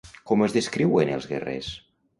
Com 0.29 0.43
es 0.45 0.55
descriuen 0.55 1.13
els 1.19 1.31
guerrers? 1.35 1.71